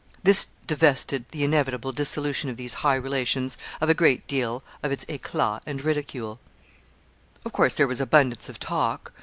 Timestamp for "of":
2.49-2.57, 3.79-3.87, 4.81-4.91, 7.45-7.53, 8.49-8.57